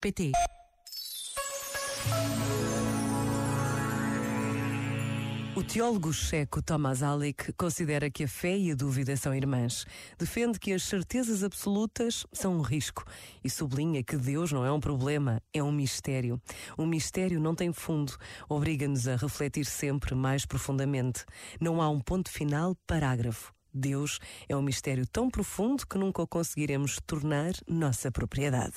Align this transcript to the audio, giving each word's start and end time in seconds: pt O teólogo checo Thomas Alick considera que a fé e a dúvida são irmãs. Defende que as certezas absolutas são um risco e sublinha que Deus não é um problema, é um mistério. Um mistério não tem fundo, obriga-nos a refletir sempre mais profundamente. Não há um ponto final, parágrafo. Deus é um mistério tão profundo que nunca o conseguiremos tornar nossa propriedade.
pt 0.00 0.30
O 5.56 5.64
teólogo 5.64 6.12
checo 6.12 6.62
Thomas 6.62 7.02
Alick 7.02 7.52
considera 7.54 8.08
que 8.08 8.22
a 8.22 8.28
fé 8.28 8.56
e 8.56 8.70
a 8.70 8.76
dúvida 8.76 9.16
são 9.16 9.34
irmãs. 9.34 9.84
Defende 10.16 10.60
que 10.60 10.72
as 10.72 10.84
certezas 10.84 11.42
absolutas 11.42 12.24
são 12.32 12.58
um 12.58 12.60
risco 12.60 13.04
e 13.42 13.50
sublinha 13.50 14.04
que 14.04 14.16
Deus 14.16 14.52
não 14.52 14.64
é 14.64 14.70
um 14.70 14.78
problema, 14.78 15.42
é 15.52 15.60
um 15.60 15.72
mistério. 15.72 16.40
Um 16.78 16.86
mistério 16.86 17.40
não 17.40 17.56
tem 17.56 17.72
fundo, 17.72 18.16
obriga-nos 18.48 19.08
a 19.08 19.16
refletir 19.16 19.66
sempre 19.66 20.14
mais 20.14 20.46
profundamente. 20.46 21.24
Não 21.60 21.82
há 21.82 21.90
um 21.90 21.98
ponto 21.98 22.30
final, 22.30 22.76
parágrafo. 22.86 23.52
Deus 23.74 24.20
é 24.48 24.56
um 24.56 24.62
mistério 24.62 25.04
tão 25.08 25.28
profundo 25.28 25.84
que 25.84 25.98
nunca 25.98 26.22
o 26.22 26.28
conseguiremos 26.28 27.00
tornar 27.04 27.52
nossa 27.66 28.12
propriedade. 28.12 28.76